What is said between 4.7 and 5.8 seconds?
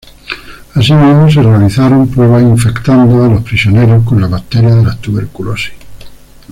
de la tuberculosis.